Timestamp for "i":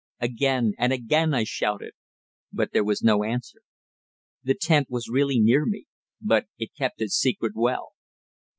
1.35-1.43